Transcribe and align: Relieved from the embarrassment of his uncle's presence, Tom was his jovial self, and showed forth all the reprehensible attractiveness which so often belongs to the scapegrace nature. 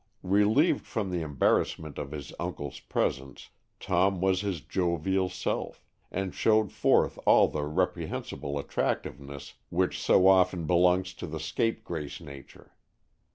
Relieved 0.23 0.87
from 0.87 1.11
the 1.11 1.21
embarrassment 1.21 1.99
of 1.99 2.09
his 2.09 2.33
uncle's 2.39 2.79
presence, 2.79 3.51
Tom 3.79 4.19
was 4.19 4.41
his 4.41 4.59
jovial 4.61 5.29
self, 5.29 5.85
and 6.11 6.33
showed 6.33 6.71
forth 6.71 7.19
all 7.27 7.47
the 7.47 7.63
reprehensible 7.65 8.57
attractiveness 8.57 9.53
which 9.69 10.01
so 10.01 10.25
often 10.27 10.65
belongs 10.65 11.13
to 11.13 11.27
the 11.27 11.39
scapegrace 11.39 12.19
nature. 12.19 12.73